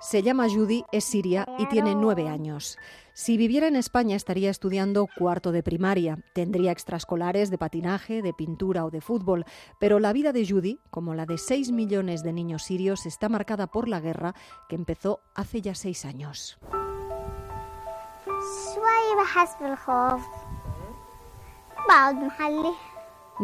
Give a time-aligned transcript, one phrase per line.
[0.00, 2.78] Se llama Judy, es siria y tiene nueve años.
[3.12, 8.86] Si viviera en España estaría estudiando cuarto de primaria, tendría extraescolares de patinaje, de pintura
[8.86, 9.44] o de fútbol,
[9.78, 13.66] pero la vida de Judy, como la de seis millones de niños sirios, está marcada
[13.66, 14.34] por la guerra
[14.70, 16.58] que empezó hace ya seis años.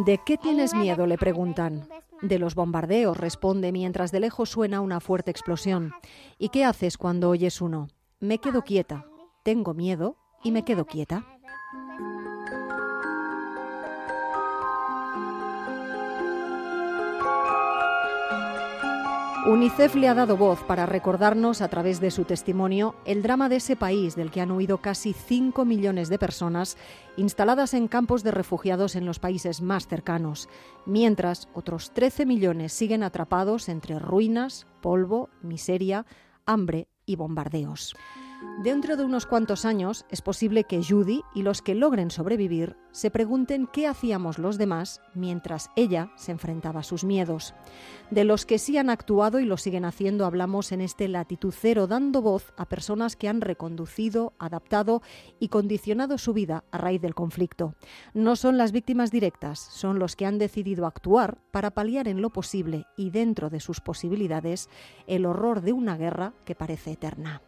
[0.04, 1.06] ¿De qué tienes miedo?
[1.06, 1.88] le preguntan.
[2.20, 5.92] De los bombardeos, responde mientras de lejos suena una fuerte explosión.
[6.38, 7.88] ¿Y qué haces cuando oyes uno?
[8.20, 9.06] Me quedo quieta,
[9.42, 11.35] tengo miedo y me quedo quieta.
[19.46, 23.56] UNICEF le ha dado voz para recordarnos a través de su testimonio el drama de
[23.56, 26.76] ese país del que han huido casi 5 millones de personas
[27.16, 30.48] instaladas en campos de refugiados en los países más cercanos,
[30.84, 36.06] mientras otros 13 millones siguen atrapados entre ruinas, polvo, miseria,
[36.44, 37.94] hambre y bombardeos.
[38.58, 43.10] Dentro de unos cuantos años es posible que Judy y los que logren sobrevivir se
[43.10, 47.54] pregunten qué hacíamos los demás mientras ella se enfrentaba a sus miedos.
[48.10, 51.86] De los que sí han actuado y lo siguen haciendo hablamos en este Latitud Cero,
[51.86, 55.02] dando voz a personas que han reconducido, adaptado
[55.38, 57.74] y condicionado su vida a raíz del conflicto.
[58.14, 62.30] No son las víctimas directas, son los que han decidido actuar para paliar en lo
[62.30, 64.68] posible y dentro de sus posibilidades
[65.06, 67.42] el horror de una guerra que parece eterna.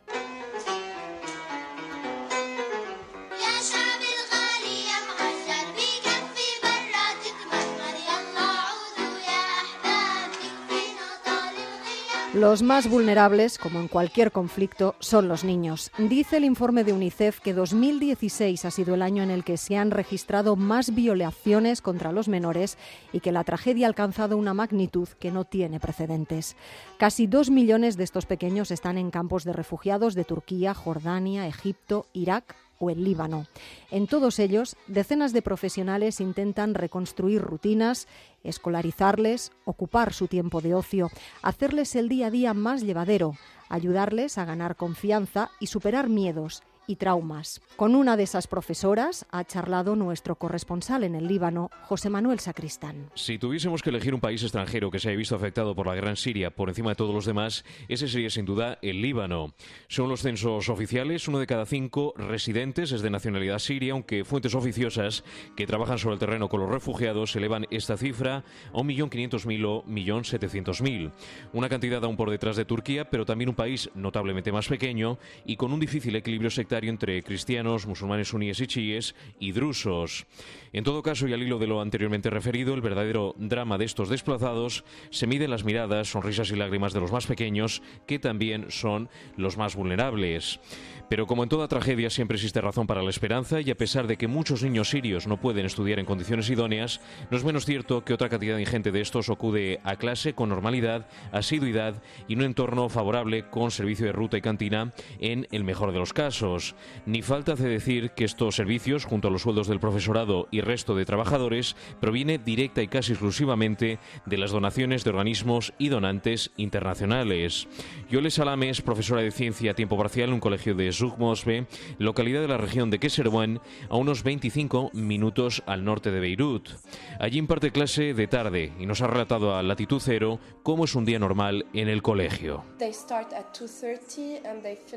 [12.34, 15.90] Los más vulnerables, como en cualquier conflicto, son los niños.
[15.96, 19.78] Dice el informe de UNICEF que 2016 ha sido el año en el que se
[19.78, 22.76] han registrado más violaciones contra los menores
[23.14, 26.54] y que la tragedia ha alcanzado una magnitud que no tiene precedentes.
[26.98, 32.08] Casi dos millones de estos pequeños están en campos de refugiados de Turquía, Jordania, Egipto,
[32.12, 33.46] Irak o el Líbano.
[33.90, 38.08] En todos ellos, decenas de profesionales intentan reconstruir rutinas,
[38.44, 41.10] escolarizarles, ocupar su tiempo de ocio,
[41.42, 43.34] hacerles el día a día más llevadero,
[43.68, 47.60] ayudarles a ganar confianza y superar miedos y traumas.
[47.76, 53.10] Con una de esas profesoras ha charlado nuestro corresponsal en el Líbano, José Manuel Sacristán.
[53.14, 56.10] Si tuviésemos que elegir un país extranjero que se haya visto afectado por la guerra
[56.10, 59.54] en Siria por encima de todos los demás, ese sería sin duda el Líbano.
[59.86, 64.54] Son los censos oficiales, uno de cada cinco residentes es de nacionalidad siria, aunque fuentes
[64.54, 65.24] oficiosas
[65.56, 71.12] que trabajan sobre el terreno con los refugiados elevan esta cifra a 1.500.000 o 1.700.000.
[71.52, 75.56] Una cantidad aún por detrás de Turquía, pero también un país notablemente más pequeño y
[75.56, 80.26] con un difícil equilibrio sectario entre cristianos, musulmanes suníes y chiíes y drusos.
[80.72, 84.08] En todo caso, y al hilo de lo anteriormente referido, el verdadero drama de estos
[84.08, 88.66] desplazados se mide en las miradas, sonrisas y lágrimas de los más pequeños, que también
[88.70, 90.60] son los más vulnerables.
[91.08, 94.18] Pero como en toda tragedia siempre existe razón para la esperanza y a pesar de
[94.18, 97.00] que muchos niños sirios no pueden estudiar en condiciones idóneas,
[97.30, 101.08] no es menos cierto que otra cantidad ingente de estos acude a clase con normalidad,
[101.32, 105.98] asiduidad y un entorno favorable con servicio de ruta y cantina en el mejor de
[105.98, 106.67] los casos.
[107.06, 110.94] Ni falta hace decir que estos servicios, junto a los sueldos del profesorado y resto
[110.94, 117.68] de trabajadores, proviene directa y casi exclusivamente de las donaciones de organismos y donantes internacionales.
[118.10, 121.66] Yole Salame es profesora de ciencia a tiempo parcial en un colegio de Zugmosbe,
[121.98, 126.70] localidad de la región de Keserwan, a unos 25 minutos al norte de Beirut.
[127.18, 131.04] Allí imparte clase de tarde y nos ha relatado a latitud cero cómo es un
[131.04, 132.64] día normal en el colegio.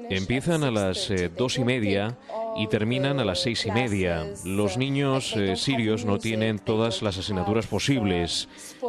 [0.09, 2.17] Empiezan a las eh, dos y media
[2.55, 4.25] y terminan a las seis y media.
[4.45, 8.47] Los niños eh, sirios no tienen todas las asignaturas posibles.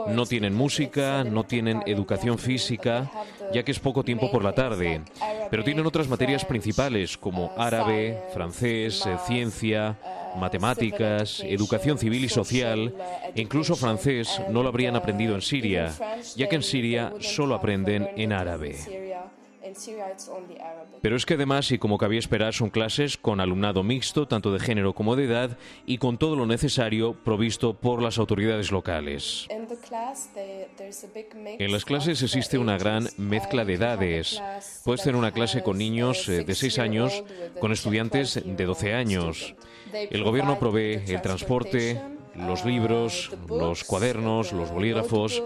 [0.09, 3.11] No tienen música, no tienen educación física,
[3.53, 5.03] ya que es poco tiempo por la tarde.
[5.51, 9.99] Pero tienen otras materias principales como árabe, francés, eh, ciencia,
[10.37, 12.95] matemáticas, educación civil y social,
[13.35, 15.93] e incluso francés no lo habrían aprendido en Siria,
[16.37, 19.02] ya que en Siria solo aprenden en árabe.
[21.03, 24.61] Pero es que además, y como cabía esperar, son clases con alumnado mixto, tanto de
[24.61, 29.49] género como de edad, y con todo lo necesario provisto por las autoridades locales.
[31.59, 34.41] En las clases existe una gran mezcla de edades.
[34.85, 37.25] Puedes tener una clase con niños eh, de 6 años,
[37.61, 39.55] con estudiantes de 12 años.
[39.93, 42.01] El gobierno provee el transporte,
[42.35, 45.43] los libros, los cuadernos, los bolígrafos,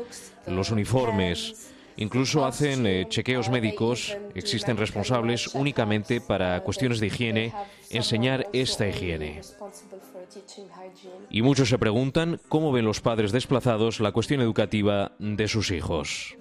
[0.46, 1.72] los uniformes.
[1.98, 7.52] Incluso hacen eh, chequeos médicos, existen responsables únicamente para cuestiones de higiene,
[7.90, 9.40] enseñar esta higiene.
[11.30, 16.34] Y muchos se preguntan cómo ven los padres desplazados la cuestión educativa de sus hijos.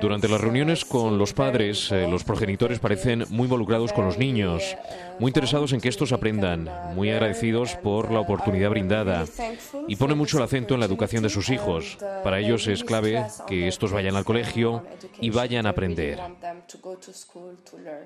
[0.00, 4.76] Durante las reuniones con los padres, eh, los progenitores parecen muy involucrados con los niños,
[5.18, 9.24] muy interesados en que estos aprendan, muy agradecidos por la oportunidad brindada
[9.88, 11.98] y ponen mucho el acento en la educación de sus hijos.
[12.24, 14.84] Para ellos es clave que estos vayan al colegio
[15.20, 16.18] y vayan a aprender.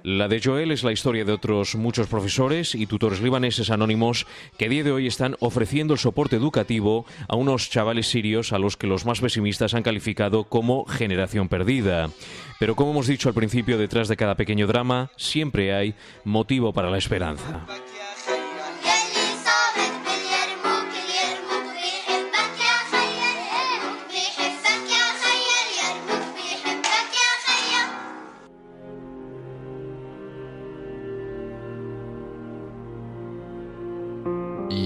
[0.03, 4.27] La de Joel es la historia de otros muchos profesores y tutores libaneses anónimos
[4.59, 8.59] que a día de hoy están ofreciendo el soporte educativo a unos chavales sirios a
[8.59, 12.11] los que los más pesimistas han calificado como generación perdida.
[12.59, 16.91] Pero como hemos dicho al principio, detrás de cada pequeño drama siempre hay motivo para
[16.91, 17.67] la esperanza.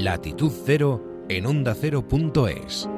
[0.02, 2.88] Latitud Cero en onda ondacero.es.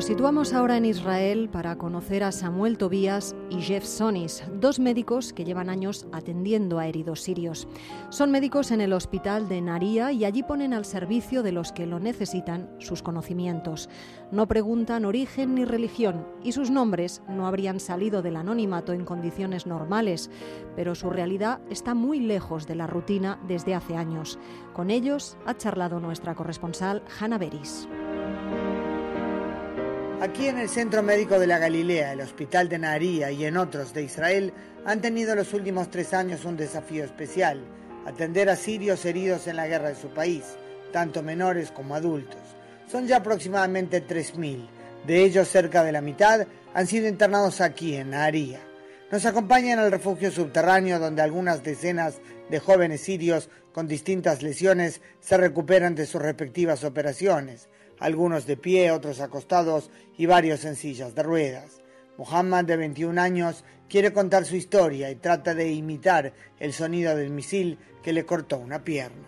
[0.00, 5.34] Nos situamos ahora en Israel para conocer a Samuel Tobías y Jeff Sonis, dos médicos
[5.34, 7.68] que llevan años atendiendo a heridos sirios.
[8.08, 11.84] Son médicos en el hospital de Naría y allí ponen al servicio de los que
[11.84, 13.90] lo necesitan sus conocimientos.
[14.32, 19.66] No preguntan origen ni religión y sus nombres no habrían salido del anonimato en condiciones
[19.66, 20.30] normales,
[20.76, 24.38] pero su realidad está muy lejos de la rutina desde hace años.
[24.72, 27.86] Con ellos ha charlado nuestra corresponsal Hanna Beris.
[30.20, 33.94] Aquí en el Centro Médico de la Galilea, el Hospital de Naharía y en otros
[33.94, 34.52] de Israel
[34.84, 37.64] han tenido los últimos tres años un desafío especial,
[38.04, 40.44] atender a sirios heridos en la guerra de su país,
[40.92, 42.42] tanto menores como adultos.
[42.86, 44.68] Son ya aproximadamente 3.000.
[45.06, 48.60] De ellos, cerca de la mitad han sido internados aquí en Naharía.
[49.10, 52.20] Nos acompañan al refugio subterráneo donde algunas decenas
[52.50, 58.90] de jóvenes sirios con distintas lesiones se recuperan de sus respectivas operaciones algunos de pie,
[58.90, 61.80] otros acostados y varios en sillas de ruedas.
[62.16, 67.30] Muhammad, de 21 años, quiere contar su historia y trata de imitar el sonido del
[67.30, 69.26] misil que le cortó una pierna.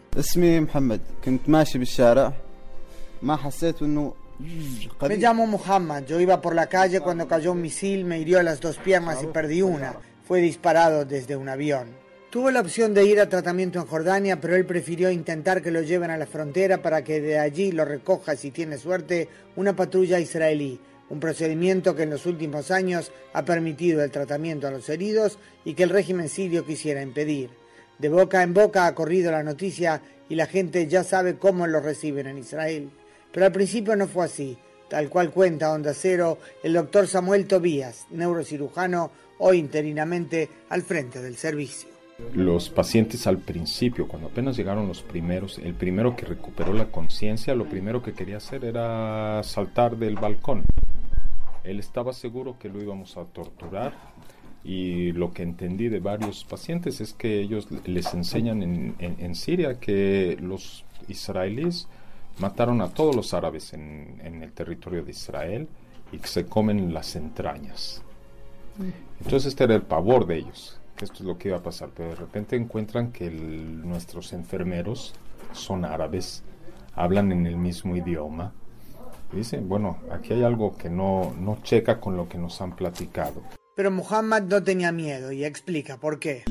[5.09, 8.61] Me llamo Muhammad, yo iba por la calle cuando cayó un misil, me hirió las
[8.61, 9.95] dos piernas y perdí una.
[10.27, 12.02] Fue disparado desde un avión.
[12.33, 15.83] Tuvo la opción de ir a tratamiento en Jordania, pero él prefirió intentar que lo
[15.83, 20.19] lleven a la frontera para que de allí lo recoja, si tiene suerte, una patrulla
[20.19, 20.81] israelí,
[21.11, 25.37] un procedimiento que en los últimos años ha permitido el tratamiento a los heridos
[25.67, 27.51] y que el régimen sirio quisiera impedir.
[27.99, 30.01] De boca en boca ha corrido la noticia
[30.31, 32.89] y la gente ya sabe cómo lo reciben en Israel.
[33.31, 34.57] Pero al principio no fue así,
[34.89, 41.37] tal cual cuenta Onda Cero el doctor Samuel Tobías, neurocirujano, hoy interinamente al frente del
[41.37, 41.92] servicio.
[42.35, 47.55] Los pacientes al principio, cuando apenas llegaron los primeros, el primero que recuperó la conciencia,
[47.55, 50.65] lo primero que quería hacer era saltar del balcón.
[51.63, 53.93] Él estaba seguro que lo íbamos a torturar
[54.65, 59.79] y lo que entendí de varios pacientes es que ellos les enseñan en, en, Siria
[59.79, 61.89] que los israelíes
[62.39, 65.69] mataron a todos los árabes en, en, el territorio de Israel
[66.13, 68.03] y que se comen las entrañas.
[68.79, 69.25] Mm.
[69.25, 72.11] Entonces este era el pavor de ellos esto es lo que iba a pasar, pero
[72.11, 75.15] de repente encuentran que nuestros enfermeros
[75.53, 76.43] son árabes,
[76.95, 78.53] hablan en el mismo idioma.
[79.33, 82.77] Y dicen, bueno, aquí hay algo que no, no checa con lo que nos han
[82.77, 83.43] platicado.
[83.75, 86.45] Pero Muhammad no tenía miedo y explica por qué.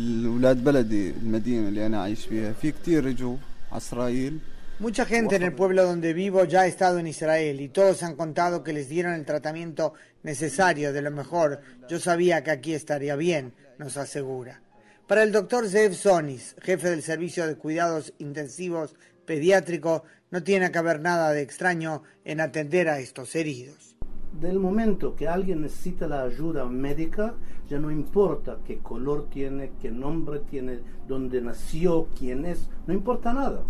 [4.79, 8.15] Mucha gente en el pueblo donde vivo ya ha estado en Israel y todos han
[8.15, 9.93] contado que les dieron el tratamiento
[10.23, 11.61] necesario, de lo mejor.
[11.87, 14.61] Yo sabía que aquí estaría bien, nos asegura.
[15.07, 18.95] Para el doctor Zev Sonis, jefe del Servicio de Cuidados Intensivos
[19.25, 23.97] Pediátrico, no tiene que haber nada de extraño en atender a estos heridos.
[24.39, 27.35] Del momento que alguien necesita la ayuda médica,
[27.67, 33.33] ya no importa qué color tiene, qué nombre tiene, dónde nació, quién es, no importa
[33.33, 33.65] nada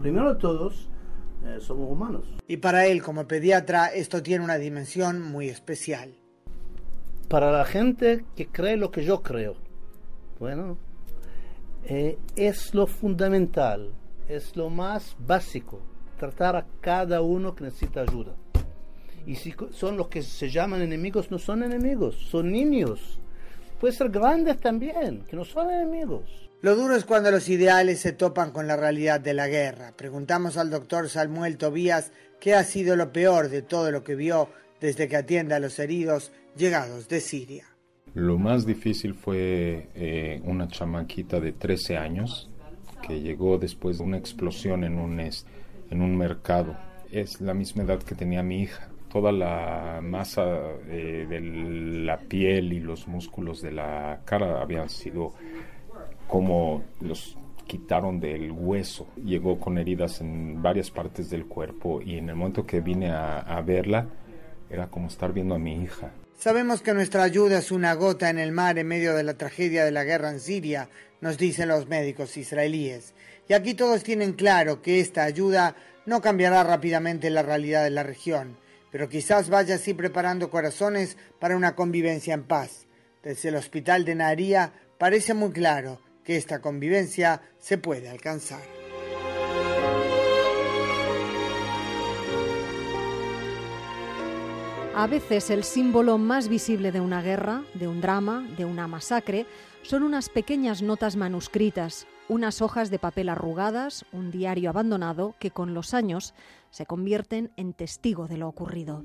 [0.00, 0.88] primero de todos,
[1.44, 2.24] eh, somos humanos.
[2.46, 6.14] Y para él, como pediatra, esto tiene una dimensión muy especial.
[7.32, 9.56] Para la gente que cree lo que yo creo,
[10.38, 10.76] bueno,
[11.86, 13.90] eh, es lo fundamental,
[14.28, 15.80] es lo más básico,
[16.18, 18.34] tratar a cada uno que necesita ayuda.
[19.24, 23.18] Y si son los que se llaman enemigos, no son enemigos, son niños.
[23.80, 26.50] Puede ser grandes también, que no son enemigos.
[26.60, 29.94] Lo duro es cuando los ideales se topan con la realidad de la guerra.
[29.96, 34.50] Preguntamos al doctor Samuel Tobías qué ha sido lo peor de todo lo que vio
[34.82, 37.64] desde que atiende a los heridos llegados de Siria.
[38.14, 42.50] Lo más difícil fue eh, una chamaquita de 13 años
[43.00, 46.76] que llegó después de una explosión en un, en un mercado.
[47.10, 48.90] Es la misma edad que tenía mi hija.
[49.10, 50.44] Toda la masa
[50.88, 55.34] eh, de la piel y los músculos de la cara habían sido
[56.26, 57.36] como los
[57.66, 59.06] quitaron del hueso.
[59.24, 63.62] Llegó con heridas en varias partes del cuerpo y en el momento que vine a,
[63.64, 64.08] verla
[64.72, 66.10] era como estar viendo a mi hija.
[66.38, 69.84] Sabemos que nuestra ayuda es una gota en el mar en medio de la tragedia
[69.84, 70.88] de la guerra en Siria,
[71.20, 73.14] nos dicen los médicos israelíes.
[73.48, 75.76] Y aquí todos tienen claro que esta ayuda
[76.06, 78.56] no cambiará rápidamente la realidad de la región,
[78.90, 82.86] pero quizás vaya así preparando corazones para una convivencia en paz.
[83.22, 88.81] Desde el hospital de Naharía parece muy claro que esta convivencia se puede alcanzar.
[94.94, 99.46] A veces el símbolo más visible de una guerra, de un drama, de una masacre,
[99.82, 105.72] son unas pequeñas notas manuscritas, unas hojas de papel arrugadas, un diario abandonado que con
[105.72, 106.34] los años
[106.70, 109.02] se convierten en testigo de lo ocurrido.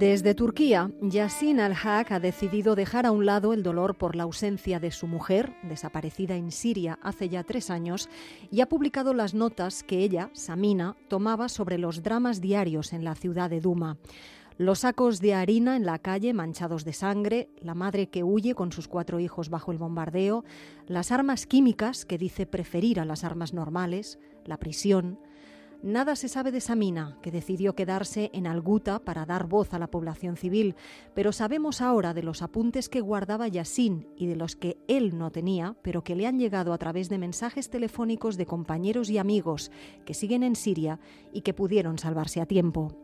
[0.00, 4.80] Desde Turquía, Yasin al-Haq ha decidido dejar a un lado el dolor por la ausencia
[4.80, 8.08] de su mujer, desaparecida en Siria hace ya tres años,
[8.50, 13.14] y ha publicado las notas que ella, Samina, tomaba sobre los dramas diarios en la
[13.14, 13.98] ciudad de Duma.
[14.56, 18.72] Los sacos de harina en la calle manchados de sangre, la madre que huye con
[18.72, 20.46] sus cuatro hijos bajo el bombardeo,
[20.86, 25.18] las armas químicas que dice preferir a las armas normales, la prisión,
[25.82, 29.86] Nada se sabe de Samina, que decidió quedarse en Alguta para dar voz a la
[29.86, 30.74] población civil,
[31.14, 35.32] pero sabemos ahora de los apuntes que guardaba Yassin y de los que él no
[35.32, 39.70] tenía, pero que le han llegado a través de mensajes telefónicos de compañeros y amigos
[40.04, 41.00] que siguen en Siria
[41.32, 42.94] y que pudieron salvarse a tiempo.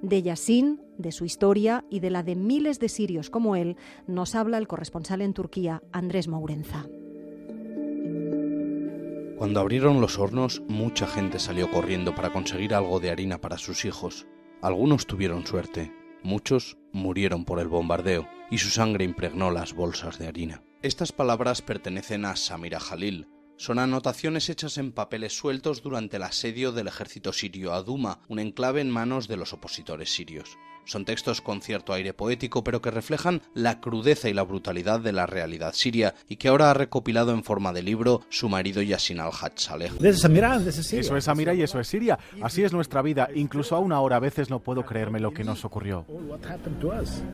[0.00, 4.36] De Yassin, de su historia y de la de miles de sirios como él, nos
[4.36, 6.86] habla el corresponsal en Turquía, Andrés Mourenza.
[9.40, 13.86] Cuando abrieron los hornos, mucha gente salió corriendo para conseguir algo de harina para sus
[13.86, 14.26] hijos.
[14.60, 20.26] Algunos tuvieron suerte, muchos murieron por el bombardeo y su sangre impregnó las bolsas de
[20.26, 20.62] harina.
[20.82, 23.28] Estas palabras pertenecen a Samira Jalil.
[23.56, 28.40] Son anotaciones hechas en papeles sueltos durante el asedio del ejército sirio a Duma, un
[28.40, 30.58] enclave en manos de los opositores sirios.
[30.84, 35.12] Son textos con cierto aire poético, pero que reflejan la crudeza y la brutalidad de
[35.12, 39.20] la realidad siria y que ahora ha recopilado en forma de libro su marido Yassin
[39.20, 39.92] al-Hajj Saleh.
[40.00, 42.18] Eso es Amira y eso es Siria.
[42.42, 43.28] Así es nuestra vida.
[43.34, 46.06] Incluso aún ahora a veces no puedo creerme lo que nos ocurrió.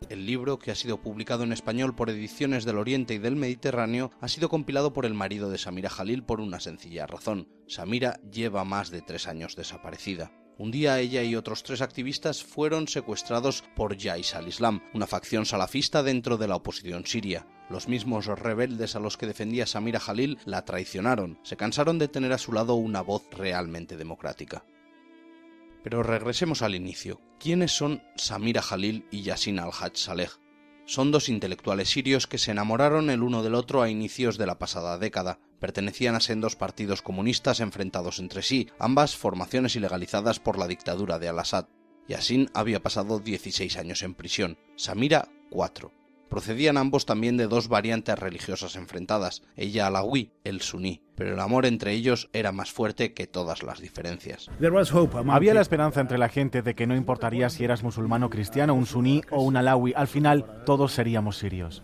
[0.09, 4.11] El libro, que ha sido publicado en español por Ediciones del Oriente y del Mediterráneo,
[4.21, 7.47] ha sido compilado por el marido de Samira Jalil por una sencilla razón.
[7.67, 10.31] Samira lleva más de tres años desaparecida.
[10.59, 16.01] Un día ella y otros tres activistas fueron secuestrados por Jais al-Islam, una facción salafista
[16.01, 17.45] dentro de la oposición siria.
[17.69, 22.33] Los mismos rebeldes a los que defendía Samira Jalil la traicionaron, se cansaron de tener
[22.33, 24.65] a su lado una voz realmente democrática.
[25.83, 27.21] Pero regresemos al inicio.
[27.39, 30.31] ¿Quiénes son Samira Jalil y Yassin al-Hajj Saleh?
[30.85, 34.57] Son dos intelectuales sirios que se enamoraron el uno del otro a inicios de la
[34.57, 35.37] pasada década.
[35.59, 41.29] Pertenecían a sendos partidos comunistas enfrentados entre sí, ambas formaciones ilegalizadas por la dictadura de
[41.29, 41.67] Al-Assad.
[42.07, 45.96] Yassin había pasado 16 años en prisión, Samira 4.
[46.29, 51.65] Procedían ambos también de dos variantes religiosas enfrentadas, ella alawi, el suní, pero el amor
[51.65, 54.49] entre ellos era más fuerte que todas las diferencias.
[55.29, 58.73] Había la esperanza entre la gente de que no importaría si eras musulmán o cristiano,
[58.73, 61.81] un suní o un alawi, al final todos seríamos sirios.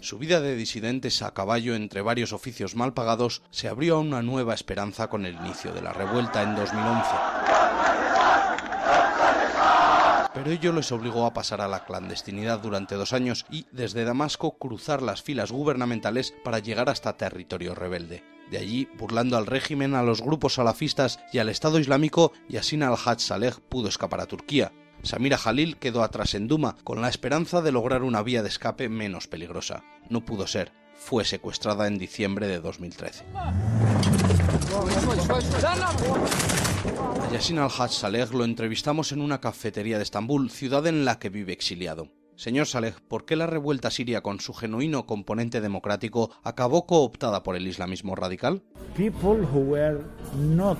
[0.00, 4.22] Su vida de disidentes a caballo entre varios oficios mal pagados se abrió a una
[4.22, 8.01] nueva esperanza con el inicio de la revuelta en 2011
[10.34, 14.58] pero ello les obligó a pasar a la clandestinidad durante dos años y desde Damasco
[14.58, 18.24] cruzar las filas gubernamentales para llegar hasta territorio rebelde.
[18.50, 23.20] De allí, burlando al régimen, a los grupos salafistas y al Estado Islámico, Yassin al-Hajj
[23.20, 24.72] Saleh pudo escapar a Turquía.
[25.02, 28.88] Samira Jalil quedó atrás en Duma, con la esperanza de lograr una vía de escape
[28.88, 29.84] menos peligrosa.
[30.10, 30.72] No pudo ser.
[30.94, 33.24] Fue secuestrada en diciembre de 2013.
[37.32, 41.52] Yassin al-Hajj Saleh lo entrevistamos en una cafetería de Estambul, ciudad en la que vive
[41.52, 42.08] exiliado.
[42.36, 47.56] Señor Saleh, ¿por qué la revuelta siria con su genuino componente democrático acabó cooptada por
[47.56, 48.62] el islamismo radical?
[48.96, 50.00] People who were
[50.34, 50.78] not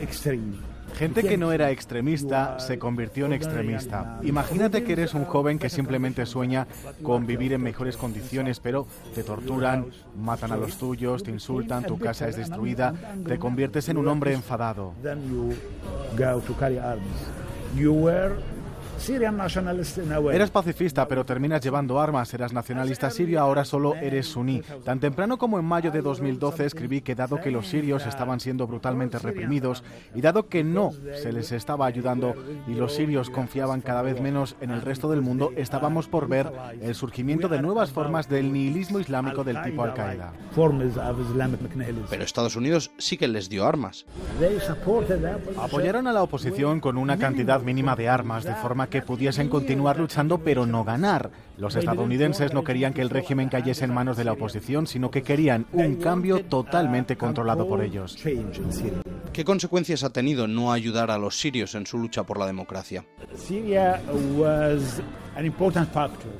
[0.00, 4.18] extreme Gente que no era extremista se convirtió en extremista.
[4.22, 6.66] Imagínate que eres un joven que simplemente sueña
[7.02, 11.98] con vivir en mejores condiciones, pero te torturan, matan a los tuyos, te insultan, tu
[11.98, 12.94] casa es destruida,
[13.26, 14.92] te conviertes en un hombre enfadado.
[20.32, 22.32] Eras pacifista, pero terminas llevando armas.
[22.34, 24.62] Eras nacionalista sirio, ahora solo eres suní.
[24.84, 28.66] Tan temprano como en mayo de 2012 escribí que dado que los sirios estaban siendo
[28.66, 29.82] brutalmente reprimidos
[30.14, 32.34] y dado que no se les estaba ayudando
[32.66, 36.50] y los sirios confiaban cada vez menos en el resto del mundo, estábamos por ver
[36.80, 40.32] el surgimiento de nuevas formas del nihilismo islámico del tipo Al-Qaeda.
[42.10, 44.06] Pero Estados Unidos sí que les dio armas.
[45.58, 49.98] Apoyaron a la oposición con una cantidad mínima de armas, de forma que pudiesen continuar
[49.98, 51.30] luchando pero no ganar.
[51.62, 55.22] Los estadounidenses no querían que el régimen cayese en manos de la oposición, sino que
[55.22, 58.18] querían un cambio totalmente controlado por ellos.
[59.32, 63.04] ¿Qué consecuencias ha tenido no ayudar a los sirios en su lucha por la democracia?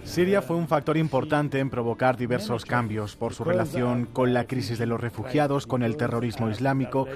[0.03, 4.77] Siria fue un factor importante en provocar diversos cambios por su relación con la crisis
[4.81, 7.07] de los refugiados, con el terrorismo islámico.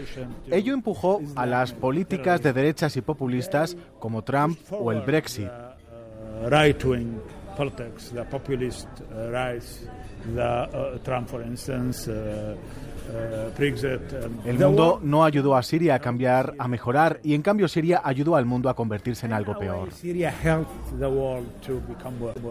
[0.48, 5.50] Ello empujó a las políticas de derechas y populistas como Trump o el Brexit.
[11.02, 12.10] Trump, por instance,
[14.44, 18.36] el mundo no ayudó a Siria a cambiar, a mejorar, y en cambio Siria ayudó
[18.36, 19.90] al mundo a convertirse en algo peor.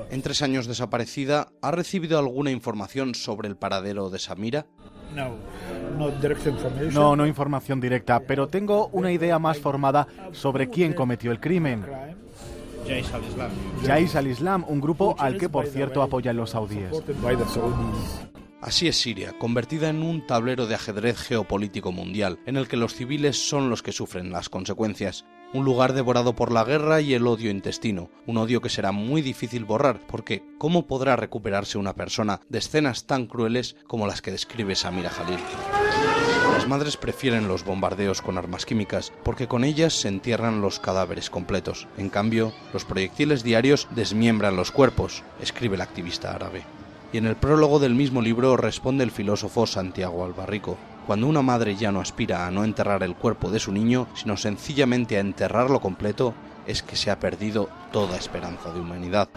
[0.09, 4.65] En tres años desaparecida, ¿ha recibido alguna información sobre el paradero de Samira?
[6.91, 11.85] No, no información directa, pero tengo una idea más formada sobre quién cometió el crimen.
[13.85, 16.91] Jais al-Islam, un grupo al que, por cierto, apoyan los saudíes.
[18.61, 22.95] Así es Siria, convertida en un tablero de ajedrez geopolítico mundial, en el que los
[22.95, 25.25] civiles son los que sufren las consecuencias.
[25.53, 29.21] Un lugar devorado por la guerra y el odio intestino, un odio que será muy
[29.21, 34.31] difícil borrar, porque ¿cómo podrá recuperarse una persona de escenas tan crueles como las que
[34.31, 35.39] describe Samira Jalil?
[36.51, 41.29] Las madres prefieren los bombardeos con armas químicas porque con ellas se entierran los cadáveres
[41.29, 41.87] completos.
[41.97, 46.63] En cambio, los proyectiles diarios desmiembran los cuerpos, escribe el activista árabe
[47.15, 50.77] y en el prólogo del mismo libro responde el filósofo Santiago Albarrico.
[51.07, 54.35] Cuando una madre ya no aspira a no enterrar el cuerpo de su niño, sino
[54.35, 56.33] sencillamente a enterrarlo completo,
[56.67, 59.29] es que se ha perdido toda esperanza de humanidad.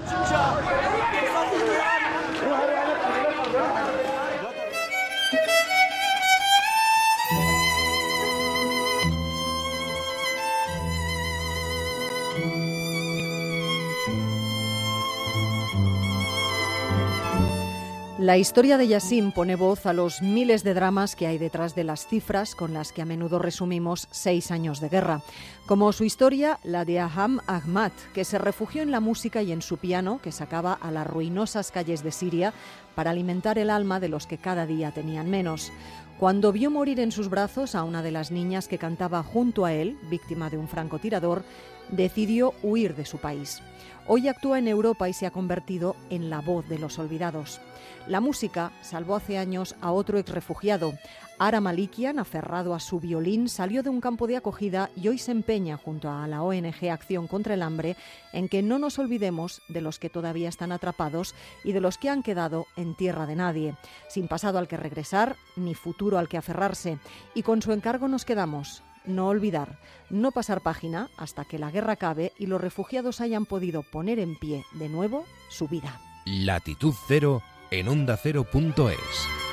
[18.29, 21.83] La historia de Yassim pone voz a los miles de dramas que hay detrás de
[21.83, 25.23] las cifras con las que a menudo resumimos seis años de guerra,
[25.65, 29.63] como su historia, la de Aham Ahmad, que se refugió en la música y en
[29.63, 32.53] su piano, que sacaba a las ruinosas calles de Siria
[32.95, 35.73] para alimentar el alma de los que cada día tenían menos.
[36.19, 39.73] Cuando vio morir en sus brazos a una de las niñas que cantaba junto a
[39.73, 41.45] él, víctima de un francotirador,
[41.89, 43.63] decidió huir de su país.
[44.07, 47.63] Hoy actúa en Europa y se ha convertido en la voz de los olvidados.
[48.07, 50.95] La música salvó hace años a otro ex refugiado.
[51.39, 55.31] Ara Malikian, aferrado a su violín, salió de un campo de acogida y hoy se
[55.31, 57.97] empeña junto a la ONG Acción contra el Hambre
[58.33, 62.09] en que no nos olvidemos de los que todavía están atrapados y de los que
[62.09, 63.77] han quedado en tierra de nadie,
[64.09, 66.99] sin pasado al que regresar ni futuro al que aferrarse.
[67.35, 69.79] Y con su encargo nos quedamos, no olvidar,
[70.11, 74.37] no pasar página hasta que la guerra acabe y los refugiados hayan podido poner en
[74.37, 76.01] pie de nuevo su vida.
[76.27, 79.48] Latitud Cero en ondacero.es.